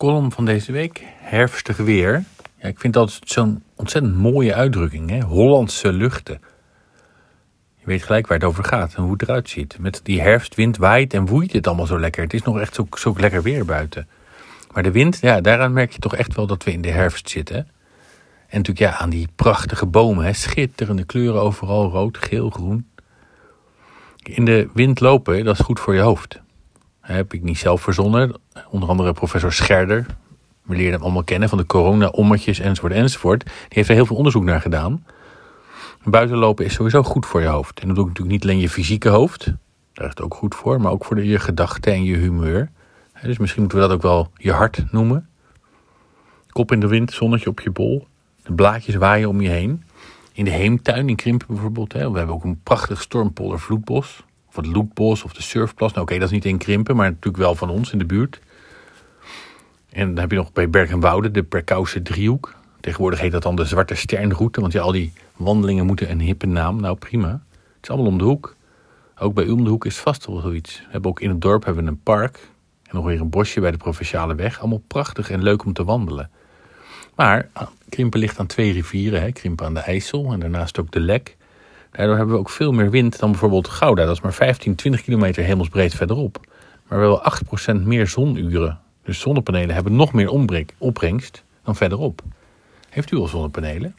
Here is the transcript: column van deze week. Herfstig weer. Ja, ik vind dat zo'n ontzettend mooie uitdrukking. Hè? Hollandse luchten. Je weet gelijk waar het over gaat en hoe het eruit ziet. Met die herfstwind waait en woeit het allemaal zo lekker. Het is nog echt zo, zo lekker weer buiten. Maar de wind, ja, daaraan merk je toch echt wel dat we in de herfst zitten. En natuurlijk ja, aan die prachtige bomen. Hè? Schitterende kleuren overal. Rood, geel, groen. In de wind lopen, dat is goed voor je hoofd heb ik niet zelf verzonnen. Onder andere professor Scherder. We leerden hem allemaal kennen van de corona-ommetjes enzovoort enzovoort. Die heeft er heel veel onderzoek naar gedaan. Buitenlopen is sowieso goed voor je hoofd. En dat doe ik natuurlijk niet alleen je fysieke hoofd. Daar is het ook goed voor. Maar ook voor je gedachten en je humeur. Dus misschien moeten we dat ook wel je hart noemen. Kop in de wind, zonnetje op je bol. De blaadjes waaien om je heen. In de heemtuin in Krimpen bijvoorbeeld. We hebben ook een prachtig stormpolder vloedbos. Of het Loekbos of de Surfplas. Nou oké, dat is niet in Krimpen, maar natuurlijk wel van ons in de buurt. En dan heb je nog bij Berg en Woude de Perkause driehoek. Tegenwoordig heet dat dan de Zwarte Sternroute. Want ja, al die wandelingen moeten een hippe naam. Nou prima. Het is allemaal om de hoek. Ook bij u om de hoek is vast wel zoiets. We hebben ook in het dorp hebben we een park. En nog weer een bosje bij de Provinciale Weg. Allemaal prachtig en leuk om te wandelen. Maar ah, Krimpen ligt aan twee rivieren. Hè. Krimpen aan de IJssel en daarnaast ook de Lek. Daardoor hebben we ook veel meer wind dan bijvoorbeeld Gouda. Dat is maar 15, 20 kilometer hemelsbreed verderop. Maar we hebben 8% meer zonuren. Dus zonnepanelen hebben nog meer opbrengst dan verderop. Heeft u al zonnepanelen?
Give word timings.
column 0.00 0.32
van 0.32 0.44
deze 0.44 0.72
week. 0.72 1.02
Herfstig 1.18 1.76
weer. 1.76 2.24
Ja, 2.56 2.68
ik 2.68 2.80
vind 2.80 2.94
dat 2.94 3.18
zo'n 3.24 3.62
ontzettend 3.74 4.16
mooie 4.16 4.54
uitdrukking. 4.54 5.10
Hè? 5.10 5.20
Hollandse 5.20 5.92
luchten. 5.92 6.40
Je 7.76 7.86
weet 7.86 8.02
gelijk 8.02 8.26
waar 8.26 8.38
het 8.38 8.46
over 8.46 8.64
gaat 8.64 8.94
en 8.94 9.02
hoe 9.02 9.12
het 9.12 9.22
eruit 9.22 9.48
ziet. 9.48 9.78
Met 9.78 10.00
die 10.02 10.20
herfstwind 10.20 10.76
waait 10.76 11.14
en 11.14 11.26
woeit 11.26 11.52
het 11.52 11.66
allemaal 11.66 11.86
zo 11.86 12.00
lekker. 12.00 12.22
Het 12.22 12.34
is 12.34 12.42
nog 12.42 12.60
echt 12.60 12.74
zo, 12.74 12.86
zo 12.98 13.14
lekker 13.16 13.42
weer 13.42 13.64
buiten. 13.64 14.08
Maar 14.72 14.82
de 14.82 14.90
wind, 14.90 15.18
ja, 15.20 15.40
daaraan 15.40 15.72
merk 15.72 15.92
je 15.92 15.98
toch 15.98 16.14
echt 16.14 16.34
wel 16.34 16.46
dat 16.46 16.64
we 16.64 16.72
in 16.72 16.82
de 16.82 16.90
herfst 16.90 17.30
zitten. 17.30 17.56
En 18.46 18.56
natuurlijk 18.56 18.78
ja, 18.78 18.98
aan 18.98 19.10
die 19.10 19.28
prachtige 19.34 19.86
bomen. 19.86 20.24
Hè? 20.24 20.32
Schitterende 20.32 21.04
kleuren 21.04 21.42
overal. 21.42 21.90
Rood, 21.90 22.18
geel, 22.18 22.50
groen. 22.50 22.88
In 24.22 24.44
de 24.44 24.68
wind 24.74 25.00
lopen, 25.00 25.44
dat 25.44 25.58
is 25.58 25.64
goed 25.64 25.80
voor 25.80 25.94
je 25.94 26.00
hoofd 26.00 26.40
heb 27.14 27.32
ik 27.34 27.42
niet 27.42 27.58
zelf 27.58 27.82
verzonnen. 27.82 28.34
Onder 28.70 28.88
andere 28.88 29.12
professor 29.12 29.52
Scherder. 29.52 30.06
We 30.62 30.74
leerden 30.74 30.92
hem 30.92 31.02
allemaal 31.02 31.24
kennen 31.24 31.48
van 31.48 31.58
de 31.58 31.66
corona-ommetjes 31.66 32.58
enzovoort 32.58 32.92
enzovoort. 32.92 33.44
Die 33.44 33.54
heeft 33.68 33.88
er 33.88 33.94
heel 33.94 34.06
veel 34.06 34.16
onderzoek 34.16 34.44
naar 34.44 34.60
gedaan. 34.60 35.04
Buitenlopen 36.04 36.64
is 36.64 36.74
sowieso 36.74 37.02
goed 37.02 37.26
voor 37.26 37.40
je 37.40 37.46
hoofd. 37.46 37.80
En 37.80 37.86
dat 37.86 37.96
doe 37.96 38.04
ik 38.04 38.10
natuurlijk 38.10 38.36
niet 38.36 38.50
alleen 38.50 38.62
je 38.62 38.68
fysieke 38.68 39.08
hoofd. 39.08 39.44
Daar 39.92 40.04
is 40.04 40.10
het 40.10 40.22
ook 40.22 40.34
goed 40.34 40.54
voor. 40.54 40.80
Maar 40.80 40.92
ook 40.92 41.04
voor 41.04 41.24
je 41.24 41.38
gedachten 41.38 41.92
en 41.92 42.04
je 42.04 42.16
humeur. 42.16 42.70
Dus 43.22 43.38
misschien 43.38 43.60
moeten 43.60 43.80
we 43.80 43.86
dat 43.86 43.94
ook 43.94 44.02
wel 44.02 44.30
je 44.36 44.52
hart 44.52 44.92
noemen. 44.92 45.28
Kop 46.50 46.72
in 46.72 46.80
de 46.80 46.86
wind, 46.86 47.12
zonnetje 47.12 47.50
op 47.50 47.60
je 47.60 47.70
bol. 47.70 48.06
De 48.42 48.52
blaadjes 48.52 48.94
waaien 48.94 49.28
om 49.28 49.40
je 49.40 49.48
heen. 49.48 49.84
In 50.32 50.44
de 50.44 50.50
heemtuin 50.50 51.08
in 51.08 51.16
Krimpen 51.16 51.46
bijvoorbeeld. 51.46 51.92
We 51.92 51.98
hebben 51.98 52.28
ook 52.28 52.44
een 52.44 52.60
prachtig 52.62 53.00
stormpolder 53.00 53.60
vloedbos. 53.60 54.24
Of 54.50 54.56
het 54.56 54.66
Loekbos 54.66 55.24
of 55.24 55.32
de 55.32 55.42
Surfplas. 55.42 55.92
Nou 55.92 56.02
oké, 56.02 56.14
dat 56.14 56.28
is 56.28 56.34
niet 56.34 56.44
in 56.44 56.58
Krimpen, 56.58 56.96
maar 56.96 57.08
natuurlijk 57.08 57.36
wel 57.36 57.54
van 57.54 57.70
ons 57.70 57.92
in 57.92 57.98
de 57.98 58.04
buurt. 58.04 58.40
En 59.90 60.06
dan 60.06 60.18
heb 60.18 60.30
je 60.30 60.36
nog 60.36 60.52
bij 60.52 60.70
Berg 60.70 60.90
en 60.90 61.00
Woude 61.00 61.30
de 61.30 61.42
Perkause 61.42 62.02
driehoek. 62.02 62.54
Tegenwoordig 62.80 63.20
heet 63.20 63.32
dat 63.32 63.42
dan 63.42 63.56
de 63.56 63.64
Zwarte 63.64 63.94
Sternroute. 63.94 64.60
Want 64.60 64.72
ja, 64.72 64.80
al 64.80 64.92
die 64.92 65.12
wandelingen 65.36 65.86
moeten 65.86 66.10
een 66.10 66.20
hippe 66.20 66.46
naam. 66.46 66.80
Nou 66.80 66.96
prima. 66.96 67.28
Het 67.28 67.82
is 67.82 67.90
allemaal 67.90 68.10
om 68.10 68.18
de 68.18 68.24
hoek. 68.24 68.56
Ook 69.18 69.34
bij 69.34 69.44
u 69.44 69.50
om 69.50 69.64
de 69.64 69.70
hoek 69.70 69.84
is 69.84 69.98
vast 69.98 70.26
wel 70.26 70.40
zoiets. 70.40 70.78
We 70.78 70.86
hebben 70.90 71.10
ook 71.10 71.20
in 71.20 71.28
het 71.28 71.40
dorp 71.40 71.64
hebben 71.64 71.84
we 71.84 71.90
een 71.90 72.02
park. 72.02 72.48
En 72.82 72.96
nog 72.96 73.04
weer 73.04 73.20
een 73.20 73.30
bosje 73.30 73.60
bij 73.60 73.70
de 73.70 73.76
Provinciale 73.76 74.34
Weg. 74.34 74.60
Allemaal 74.60 74.82
prachtig 74.86 75.30
en 75.30 75.42
leuk 75.42 75.64
om 75.64 75.72
te 75.72 75.84
wandelen. 75.84 76.30
Maar 77.14 77.48
ah, 77.52 77.68
Krimpen 77.88 78.20
ligt 78.20 78.38
aan 78.38 78.46
twee 78.46 78.72
rivieren. 78.72 79.20
Hè. 79.20 79.32
Krimpen 79.32 79.66
aan 79.66 79.74
de 79.74 79.80
IJssel 79.80 80.32
en 80.32 80.40
daarnaast 80.40 80.78
ook 80.80 80.90
de 80.90 81.00
Lek. 81.00 81.36
Daardoor 81.90 82.16
hebben 82.16 82.34
we 82.34 82.40
ook 82.40 82.50
veel 82.50 82.72
meer 82.72 82.90
wind 82.90 83.18
dan 83.18 83.30
bijvoorbeeld 83.30 83.68
Gouda. 83.68 84.04
Dat 84.04 84.16
is 84.16 84.22
maar 84.22 84.32
15, 84.34 84.74
20 84.74 85.02
kilometer 85.02 85.44
hemelsbreed 85.44 85.94
verderop. 85.94 86.40
Maar 86.88 87.00
we 87.00 87.04
hebben 87.04 87.82
8% 87.82 87.86
meer 87.86 88.06
zonuren. 88.06 88.78
Dus 89.02 89.20
zonnepanelen 89.20 89.74
hebben 89.74 89.96
nog 89.96 90.12
meer 90.12 90.30
opbrengst 90.78 91.44
dan 91.64 91.76
verderop. 91.76 92.22
Heeft 92.88 93.10
u 93.10 93.16
al 93.16 93.26
zonnepanelen? 93.26 93.94